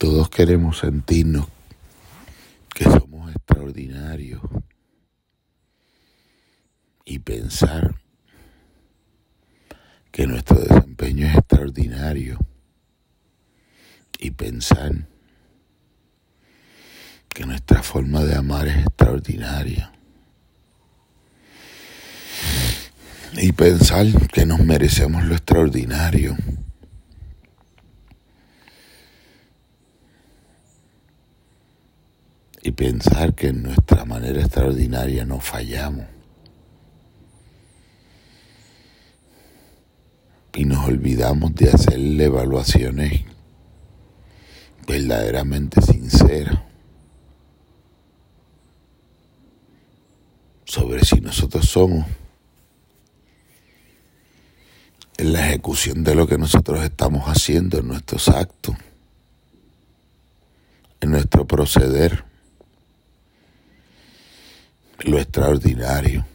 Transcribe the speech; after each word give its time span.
Todos 0.00 0.30
queremos 0.30 0.78
sentirnos 0.78 1.46
que 2.74 2.84
somos 2.84 3.30
extraordinarios 3.32 4.40
y 7.04 7.18
pensar 7.18 7.96
que 10.10 10.26
nuestro 10.26 10.56
desempeño 10.58 11.26
es 11.26 11.34
extraordinario 11.36 12.38
y 14.18 14.30
pensar 14.30 15.06
que 17.28 17.44
nuestra 17.44 17.82
forma 17.82 18.24
de 18.24 18.36
amar 18.36 18.68
es 18.68 18.78
extraordinaria 18.78 19.92
y 23.34 23.52
pensar 23.52 24.06
que 24.28 24.46
nos 24.46 24.60
merecemos 24.60 25.24
lo 25.24 25.34
extraordinario. 25.34 26.38
Y 32.62 32.69
pensar 32.80 33.34
que 33.34 33.48
en 33.48 33.62
nuestra 33.62 34.06
manera 34.06 34.40
extraordinaria 34.40 35.26
no 35.26 35.38
fallamos. 35.38 36.06
Y 40.54 40.64
nos 40.64 40.88
olvidamos 40.88 41.54
de 41.54 41.68
hacerle 41.68 42.24
evaluaciones 42.24 43.20
verdaderamente 44.88 45.82
sinceras 45.82 46.58
sobre 50.64 51.04
si 51.04 51.20
nosotros 51.20 51.66
somos 51.66 52.06
en 55.18 55.34
la 55.34 55.48
ejecución 55.48 56.02
de 56.02 56.14
lo 56.14 56.26
que 56.26 56.38
nosotros 56.38 56.82
estamos 56.82 57.24
haciendo 57.26 57.78
en 57.78 57.88
nuestros 57.88 58.28
actos, 58.28 58.74
en 61.02 61.10
nuestro 61.10 61.46
proceder, 61.46 62.29
lo 65.04 65.18
extraordinario. 65.18 66.26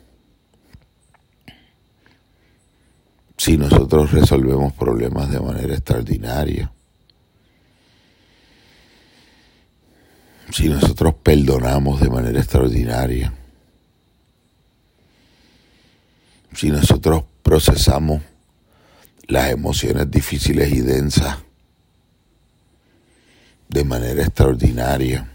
Si 3.38 3.58
nosotros 3.58 4.12
resolvemos 4.12 4.74
problemas 4.74 5.30
de 5.30 5.40
manera 5.40 5.74
extraordinaria, 5.74 6.72
si 10.52 10.70
nosotros 10.70 11.16
perdonamos 11.22 12.00
de 12.00 12.10
manera 12.10 12.40
extraordinaria, 12.40 13.34
si 16.54 16.70
nosotros 16.70 17.26
procesamos 17.44 18.22
las 19.28 19.52
emociones 19.52 20.10
difíciles 20.10 20.72
y 20.72 20.82
densas 20.82 21.38
de 23.68 23.84
manera 23.84 24.24
extraordinaria. 24.24 25.35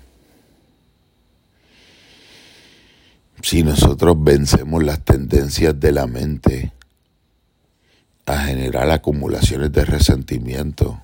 Si 3.43 3.63
nosotros 3.63 4.17
vencemos 4.19 4.85
las 4.85 5.05
tendencias 5.05 5.79
de 5.79 5.93
la 5.93 6.07
mente 6.07 6.73
a 8.27 8.45
generar 8.45 8.91
acumulaciones 8.91 9.73
de 9.73 9.85
resentimiento 9.85 11.01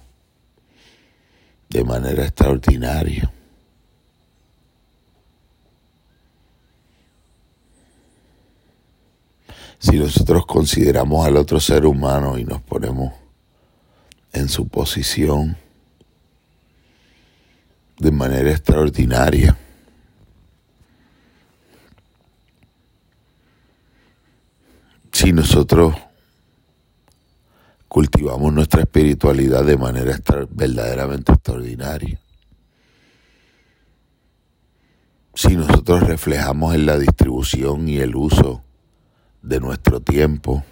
de 1.69 1.84
manera 1.84 2.25
extraordinaria. 2.25 3.33
si 9.78 9.98
nosotros 9.98 10.47
consideramos 10.47 11.27
al 11.27 11.37
otro 11.37 11.61
ser 11.61 11.87
humano 11.87 12.39
y 12.39 12.45
nos 12.45 12.62
ponemos 12.62 13.12
en 14.33 14.48
su 14.48 14.69
posición 14.69 15.56
de 17.98 18.11
manera 18.11 18.50
extraordinaria, 18.50 19.56
si 25.16 25.32
nosotros 25.32 25.94
cultivamos 27.88 28.53
nuestra 28.53 28.82
espiritualidad 28.82 29.65
de 29.65 29.78
manera 29.78 30.21
verdaderamente 30.50 31.32
extraordinaria, 31.32 32.21
si 35.34 35.56
nosotros 35.56 36.03
reflejamos 36.03 36.75
en 36.75 36.84
la 36.84 36.99
distribución 36.99 37.88
y 37.88 37.97
el 37.97 38.15
uso 38.15 38.62
de 39.41 39.59
nuestro 39.59 40.00
tiempo 40.00 40.62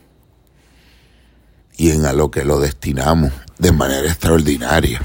y 1.79 1.93
en 1.93 2.05
a 2.05 2.13
lo 2.13 2.31
que 2.31 2.45
lo 2.45 2.61
destinamos 2.61 3.33
de 3.59 3.73
manera 3.73 4.09
extraordinaria. 4.09 5.01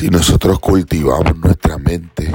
Si 0.00 0.08
nosotros 0.08 0.58
cultivamos 0.60 1.36
nuestra 1.36 1.76
mente 1.76 2.32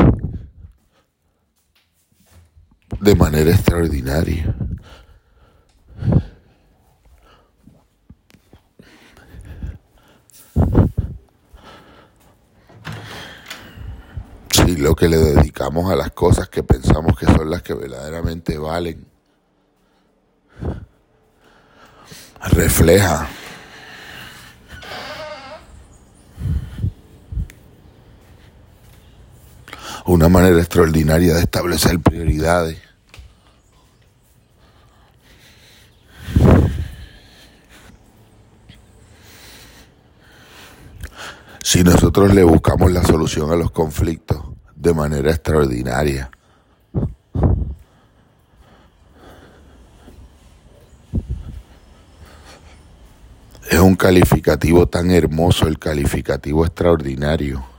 de 3.00 3.16
manera 3.16 3.50
extraordinaria, 3.50 4.56
Si 14.52 14.78
lo 14.78 14.96
que 14.96 15.10
le 15.10 15.18
dedicamos 15.18 15.92
a 15.92 15.96
las 15.96 16.12
cosas 16.12 16.48
que 16.50 16.62
pensamos 16.62 17.18
que 17.18 17.26
son 17.26 17.50
las 17.50 17.64
que 17.64 17.74
verdaderamente 17.74 18.60
valen 18.60 19.08
refleja 22.42 23.28
una 30.06 30.30
manera 30.30 30.60
extraordinaria 30.60 31.34
de 31.34 31.42
establecer 31.42 32.00
prioridades. 32.00 32.78
Si 41.64 41.84
nosotros 41.84 42.34
le 42.34 42.44
buscamos 42.44 42.92
la 42.92 43.04
solución 43.04 43.52
a 43.52 43.56
los 43.56 43.72
conflictos 43.72 44.40
de 44.76 44.94
manera 44.94 45.32
extraordinaria, 45.32 46.30
es 53.70 53.80
un 53.80 53.96
calificativo 53.96 54.88
tan 54.88 55.10
hermoso, 55.10 55.68
el 55.68 55.80
calificativo 55.80 56.64
extraordinario. 56.64 57.75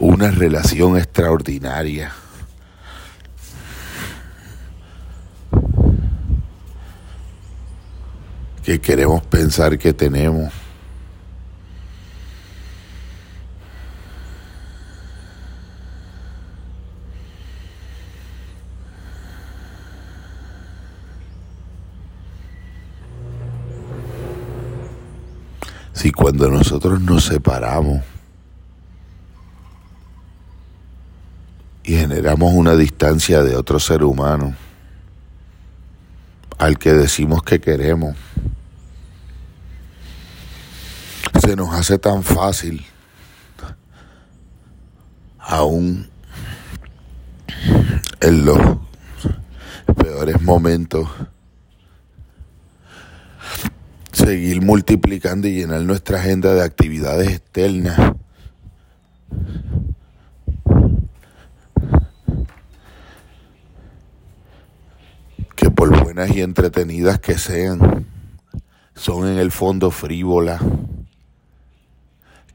Una 0.00 0.30
relación 0.30 0.96
extraordinaria. 0.96 2.12
que 8.68 8.82
queremos 8.82 9.22
pensar 9.22 9.78
que 9.78 9.94
tenemos. 9.94 10.52
Si 25.94 26.12
cuando 26.12 26.50
nosotros 26.50 27.00
nos 27.00 27.24
separamos 27.24 28.02
y 31.88 31.96
generamos 31.96 32.52
una 32.52 32.76
distancia 32.76 33.42
de 33.42 33.56
otro 33.56 33.80
ser 33.80 34.04
humano 34.04 34.54
al 36.58 36.76
que 36.76 36.92
decimos 36.92 37.42
que 37.42 37.62
queremos, 37.62 38.14
se 41.40 41.56
nos 41.56 41.72
hace 41.72 41.98
tan 41.98 42.22
fácil 42.22 42.84
aún 45.38 46.10
en 48.20 48.44
los 48.44 48.58
peores 49.96 50.42
momentos 50.42 51.08
seguir 54.12 54.60
multiplicando 54.60 55.48
y 55.48 55.54
llenar 55.54 55.80
nuestra 55.80 56.18
agenda 56.18 56.52
de 56.52 56.64
actividades 56.64 57.30
externas. 57.30 58.12
Por 65.78 66.02
buenas 66.02 66.34
y 66.34 66.40
entretenidas 66.40 67.20
que 67.20 67.38
sean, 67.38 68.04
son 68.96 69.28
en 69.28 69.38
el 69.38 69.52
fondo 69.52 69.92
frívolas 69.92 70.60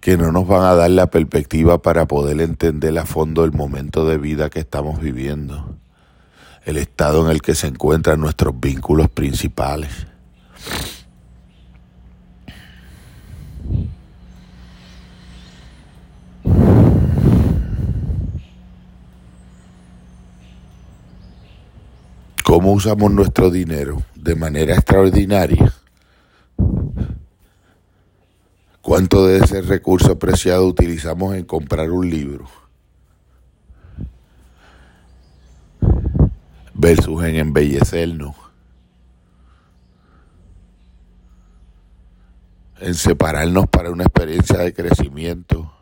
que 0.01 0.17
no 0.17 0.33
nos 0.33 0.45
van 0.45 0.63
a 0.63 0.75
dar 0.75 0.89
la 0.89 1.07
perspectiva 1.07 1.81
para 1.81 2.05
poder 2.05 2.41
entender 2.41 2.99
a 2.99 3.05
fondo 3.05 3.45
el 3.45 3.53
momento 3.53 4.05
de 4.05 4.17
vida 4.17 4.49
que 4.49 4.59
estamos 4.59 4.99
viviendo, 4.99 5.77
el 6.65 6.75
estado 6.75 7.23
en 7.23 7.31
el 7.31 7.41
que 7.41 7.55
se 7.55 7.67
encuentran 7.67 8.19
nuestros 8.19 8.59
vínculos 8.59 9.09
principales. 9.09 10.05
¿Cómo 22.53 22.71
usamos 22.73 23.11
nuestro 23.11 23.49
dinero? 23.49 24.03
De 24.13 24.35
manera 24.35 24.75
extraordinaria. 24.75 25.73
¿Cuánto 28.79 29.25
de 29.25 29.39
ese 29.39 29.63
recurso 29.63 30.19
preciado 30.19 30.67
utilizamos 30.67 31.35
en 31.35 31.45
comprar 31.45 31.89
un 31.89 32.11
libro? 32.11 32.45
Versus 36.75 37.23
en 37.23 37.37
embellecernos. 37.37 38.35
En 42.81 42.93
separarnos 42.93 43.67
para 43.67 43.89
una 43.89 44.03
experiencia 44.03 44.59
de 44.59 44.73
crecimiento. 44.75 45.73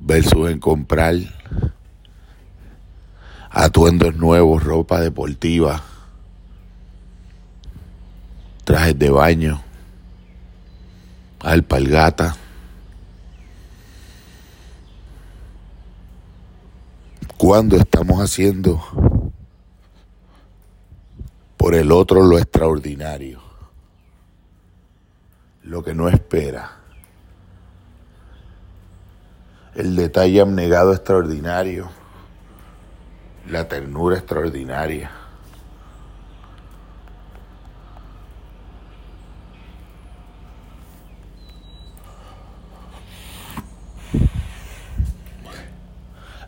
Versus 0.00 0.50
en 0.50 0.58
comprar 0.58 1.14
atuendos 3.52 4.16
nuevos, 4.16 4.64
ropa 4.64 5.00
deportiva 5.00 5.82
trajes 8.64 8.98
de 8.98 9.10
baño, 9.10 9.62
alpargata. 11.40 12.36
Cuando 17.36 17.76
estamos 17.76 18.20
haciendo 18.20 18.80
por 21.56 21.74
el 21.74 21.90
otro 21.90 22.22
lo 22.22 22.38
extraordinario, 22.38 23.40
lo 25.64 25.82
que 25.82 25.94
no 25.94 26.08
espera, 26.08 26.78
el 29.74 29.96
detalle 29.96 30.40
abnegado 30.40 30.92
extraordinario, 30.92 31.90
la 33.48 33.68
ternura 33.68 34.18
extraordinaria. 34.18 35.10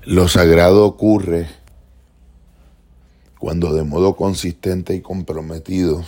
Lo 0.06 0.28
sagrado 0.28 0.84
ocurre 0.84 1.48
cuando 3.38 3.72
de 3.72 3.84
modo 3.84 4.16
consistente 4.16 4.94
y 4.94 5.00
comprometido 5.00 6.04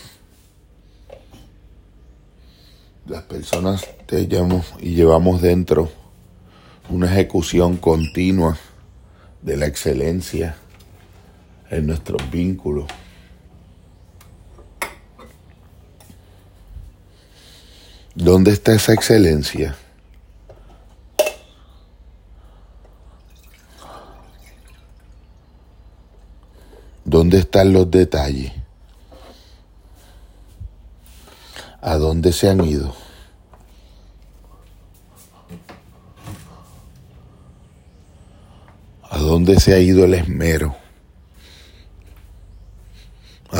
las 3.06 3.22
personas 3.22 3.86
te 4.06 4.26
llamamos 4.26 4.74
y 4.80 4.94
llevamos 4.94 5.40
dentro 5.40 5.90
una 6.90 7.10
ejecución 7.10 7.78
continua 7.78 8.58
de 9.42 9.56
la 9.56 9.66
excelencia 9.66 10.56
en 11.70 11.86
nuestros 11.86 12.30
vínculos. 12.30 12.86
¿Dónde 18.14 18.52
está 18.52 18.74
esa 18.74 18.92
excelencia? 18.94 19.76
¿Dónde 27.04 27.38
están 27.38 27.72
los 27.72 27.90
detalles? 27.90 28.52
¿A 31.80 31.96
dónde 31.96 32.32
se 32.32 32.48
han 32.48 32.64
ido? 32.64 32.96
¿A 39.02 39.18
dónde 39.18 39.60
se 39.60 39.74
ha 39.74 39.78
ido 39.78 40.04
el 40.04 40.14
esmero? 40.14 40.85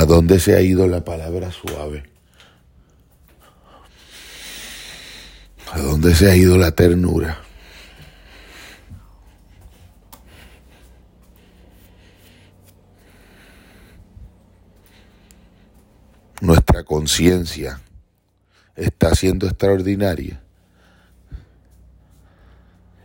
¿A 0.06 0.08
dónde 0.08 0.38
se 0.38 0.54
ha 0.54 0.60
ido 0.60 0.86
la 0.86 1.04
palabra 1.04 1.50
suave? 1.50 2.04
¿A 5.72 5.80
dónde 5.80 6.14
se 6.14 6.30
ha 6.30 6.36
ido 6.36 6.56
la 6.56 6.70
ternura? 6.70 7.40
nuestra 16.40 16.84
conciencia 16.84 17.80
está 18.76 19.12
siendo 19.16 19.48
extraordinaria. 19.48 20.40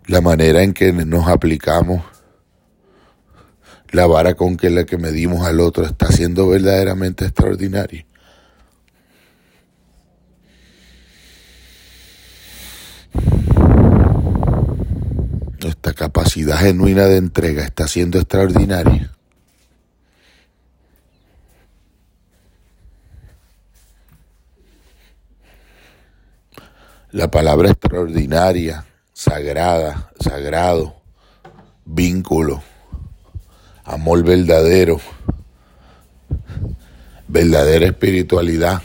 La 0.06 0.22
manera 0.22 0.62
en 0.62 0.76
que 0.76 0.94
nos 0.94 1.28
aplicamos, 1.28 2.04
la 3.92 4.08
vara 4.08 4.36
con 4.36 4.58
que 4.58 4.70
la 4.70 4.86
que 4.86 4.98
medimos 4.98 5.46
al 5.46 5.60
otro 5.60 5.86
está 5.86 6.12
siendo 6.12 6.48
verdaderamente 6.48 7.26
extraordinaria. 7.26 8.06
Nuestra 15.62 15.94
capacidad 15.94 16.58
genuina 16.58 17.06
de 17.06 17.18
entrega 17.18 17.64
está 17.64 17.88
siendo 17.88 18.18
extraordinaria. 18.18 19.12
La 27.12 27.30
palabra 27.30 27.72
extraordinaria, 27.72 28.86
sagrada, 29.12 30.12
sagrado, 30.18 30.96
vínculo, 31.84 32.64
amor 34.02 34.24
verdadero, 34.24 35.00
verdadera 37.28 37.86
espiritualidad. 37.86 38.82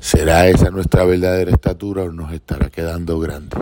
¿Será 0.00 0.48
esa 0.48 0.70
nuestra 0.70 1.04
verdadera 1.04 1.50
estatura 1.50 2.04
o 2.04 2.10
nos 2.10 2.32
estará 2.32 2.70
quedando 2.70 3.20
grande? 3.20 3.58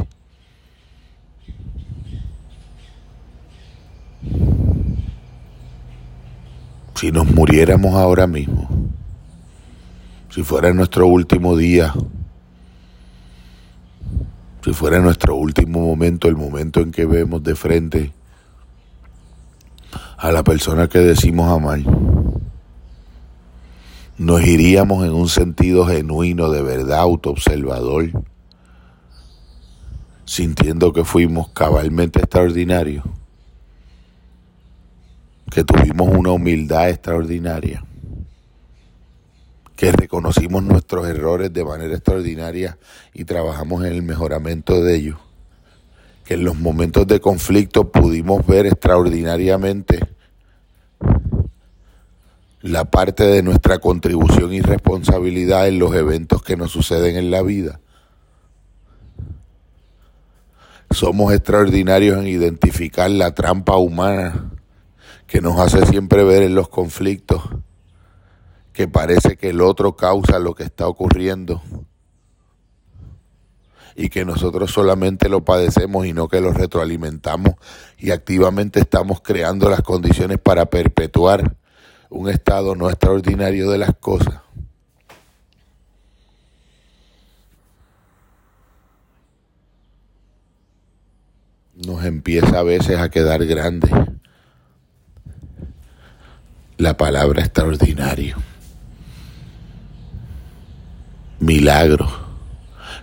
si 6.95 7.13
nos 7.13 7.27
muriéramos 7.31 7.95
ahora 7.95 8.27
mismo, 8.27 8.69
si 10.31 10.43
fuera 10.43 10.73
nuestro 10.73 11.07
último 11.07 11.57
día, 11.57 11.95
si 14.65 14.73
fuera 14.73 15.01
nuestro 15.01 15.37
último 15.37 15.81
momento, 15.81 16.29
el 16.29 16.37
momento 16.37 16.81
en 16.81 16.93
que 16.93 17.07
vemos 17.07 17.43
de 17.43 17.55
frente 17.55 18.13
a 20.17 20.33
la 20.33 20.43
persona 20.43 20.89
que 20.89 20.99
decimos 20.99 21.51
amar, 21.51 21.81
nos 24.19 24.43
iríamos 24.43 25.05
en 25.05 25.13
un 25.13 25.29
sentido 25.29 25.87
genuino, 25.87 26.51
de 26.51 26.63
verdad, 26.63 26.99
autoobservador, 26.99 28.11
sintiendo 30.25 30.93
que 30.93 31.05
fuimos 31.05 31.49
cabalmente 31.51 32.19
extraordinarios 32.19 33.05
que 35.51 35.65
tuvimos 35.65 36.09
una 36.09 36.33
humildad 36.33 36.91
extraordinaria, 36.91 37.83
que 39.79 39.93
reconocimos 39.93 40.65
nuestros 40.65 41.07
errores 41.07 41.53
de 41.53 41.65
manera 41.65 41.95
extraordinaria 41.95 42.79
y 43.15 43.25
trabajamos 43.25 43.85
en 43.85 43.93
el 43.93 44.03
mejoramiento 44.03 44.83
de 44.83 44.97
ellos, 44.97 45.19
que 46.25 46.35
en 46.35 46.43
los 46.43 46.57
momentos 46.57 47.07
de 47.07 47.21
conflicto 47.21 47.93
pudimos 47.93 48.45
ver 48.45 48.67
extraordinariamente 48.67 50.01
la 52.61 52.87
parte 52.87 53.23
de 53.23 53.45
nuestra 53.45 53.79
contribución 53.79 54.53
y 54.53 54.61
responsabilidad 54.63 55.69
en 55.69 55.79
los 55.79 55.95
eventos 55.95 56.43
que 56.43 56.57
nos 56.57 56.73
suceden 56.73 57.15
en 57.15 57.31
la 57.31 57.43
vida. 57.43 57.79
Somos 60.91 61.33
extraordinarios 61.33 62.19
en 62.19 62.27
identificar 62.27 63.13
la 63.13 63.33
trampa 63.33 63.77
humana 63.77 64.51
que 65.29 65.41
nos 65.41 65.61
hace 65.61 65.87
siempre 65.87 66.25
ver 66.25 66.43
en 66.43 66.57
los 66.57 66.69
conflictos 66.69 67.43
que 68.79 68.87
parece 68.87 69.37
que 69.37 69.49
el 69.49 69.61
otro 69.61 69.97
causa 69.97 70.39
lo 70.39 70.55
que 70.55 70.63
está 70.63 70.87
ocurriendo 70.87 71.61
y 73.97 74.09
que 74.09 74.25
nosotros 74.25 74.71
solamente 74.71 75.29
lo 75.29 75.45
padecemos 75.45 76.07
y 76.07 76.13
no 76.13 76.29
que 76.29 76.41
lo 76.41 76.53
retroalimentamos 76.53 77.55
y 77.99 78.13
activamente 78.13 78.79
estamos 78.79 79.21
creando 79.21 79.69
las 79.69 79.83
condiciones 79.83 80.39
para 80.39 80.67
perpetuar 80.67 81.57
un 82.09 82.29
estado 82.29 82.77
no 82.77 82.89
extraordinario 82.89 83.69
de 83.69 83.79
las 83.79 83.97
cosas. 83.97 84.43
Nos 91.75 92.05
empieza 92.05 92.61
a 92.61 92.63
veces 92.63 93.01
a 93.01 93.11
quedar 93.11 93.45
grande 93.45 93.91
la 96.77 96.97
palabra 96.97 97.43
extraordinario. 97.43 98.37
Milagro. 101.41 102.09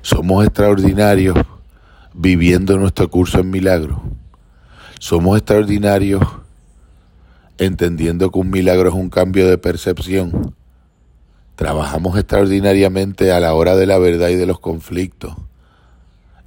Somos 0.01 0.45
extraordinarios 0.45 1.37
viviendo 2.13 2.77
nuestro 2.77 3.09
curso 3.09 3.39
en 3.39 3.49
milagro. 3.49 4.03
Somos 4.99 5.37
extraordinarios 5.37 6.21
entendiendo 7.57 8.29
que 8.31 8.39
un 8.39 8.49
milagro 8.49 8.89
es 8.89 8.95
un 8.95 9.09
cambio 9.09 9.47
de 9.47 9.57
percepción. 9.57 10.53
Trabajamos 11.55 12.17
extraordinariamente 12.17 13.31
a 13.31 13.39
la 13.39 13.53
hora 13.53 13.77
de 13.77 13.85
la 13.85 13.99
verdad 13.99 14.27
y 14.27 14.35
de 14.35 14.45
los 14.45 14.59
conflictos. 14.59 15.33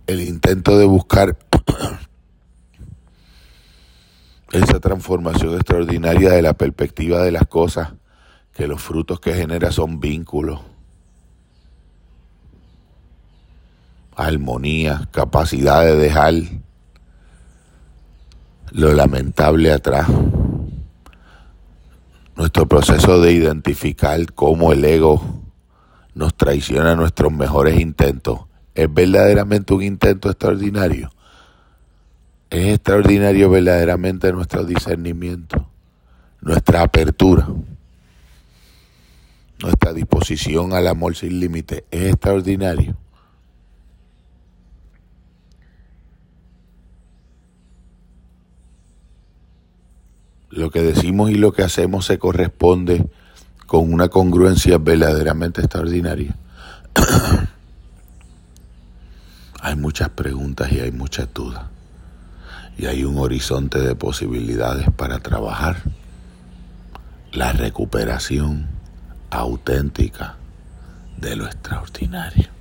El 0.07 0.21
intento 0.21 0.76
de 0.76 0.85
buscar 0.85 1.38
esa 4.52 4.78
transformación 4.78 5.54
extraordinaria 5.54 6.33
de 6.33 6.42
la 6.42 6.52
perspectiva 6.52 7.23
de 7.23 7.33
las 7.33 7.47
cosas, 7.47 7.95
que 8.52 8.66
los 8.66 8.83
frutos 8.83 9.21
que 9.21 9.33
genera 9.33 9.73
son 9.73 10.00
vínculos, 10.00 10.61
armonía, 14.19 15.09
capacidad 15.13 15.85
de 15.85 15.95
dejar 15.95 16.35
lo 18.73 18.93
lamentable 18.93 19.73
atrás. 19.73 20.09
Nuestro 22.37 22.67
proceso 22.67 23.21
de 23.21 23.33
identificar 23.33 24.33
cómo 24.33 24.73
el 24.73 24.85
ego 24.85 25.23
nos 26.15 26.35
traiciona 26.37 26.97
nuestros 26.97 27.33
mejores 27.33 27.81
intentos 27.81 28.41
es 28.75 28.93
verdaderamente 28.93 29.73
un 29.73 29.83
intento 29.83 30.31
extraordinario. 30.31 31.11
Es 32.51 32.75
extraordinario 32.75 33.51
verdaderamente 33.51 34.33
nuestro 34.33 34.65
discernimiento, 34.65 35.69
nuestra 36.41 36.83
apertura, 36.83 37.49
nuestra 39.63 39.93
disposición 39.93 40.73
al 40.73 40.87
amor 40.89 41.15
sin 41.15 41.39
límite. 41.41 41.85
Es 41.91 42.13
extraordinario. 42.13 42.97
Lo 50.50 50.71
que 50.71 50.83
decimos 50.83 51.31
y 51.31 51.35
lo 51.35 51.52
que 51.52 51.62
hacemos 51.62 52.07
se 52.07 52.19
corresponde 52.19 53.05
con 53.67 53.93
una 53.93 54.09
congruencia 54.09 54.78
verdaderamente 54.78 55.61
extraordinaria. 55.61 56.35
hay 59.61 59.76
muchas 59.76 60.09
preguntas 60.11 60.73
y 60.73 60.81
hay 60.81 60.90
muchas 60.90 61.33
dudas 61.35 61.64
y 62.78 62.87
hay 62.87 63.05
un 63.05 63.19
horizonte 63.19 63.81
de 63.81 63.95
posibilidades 63.97 64.87
para 64.97 65.19
trabajar 65.19 65.83
la 67.33 67.52
recuperación 67.52 68.69
auténtica 69.31 70.37
de 71.17 71.37
lo 71.37 71.47
extraordinario. 71.47 72.58